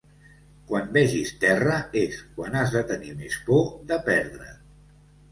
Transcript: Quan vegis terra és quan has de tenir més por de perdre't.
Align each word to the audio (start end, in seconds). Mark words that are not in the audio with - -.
Quan 0.69 0.87
vegis 0.93 1.33
terra 1.43 1.75
és 2.01 2.17
quan 2.37 2.57
has 2.61 2.73
de 2.77 2.81
tenir 2.93 3.11
més 3.19 3.35
por 3.49 3.69
de 3.93 3.99
perdre't. 4.09 4.49